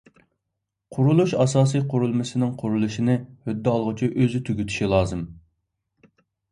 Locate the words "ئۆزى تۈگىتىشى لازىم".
4.17-5.27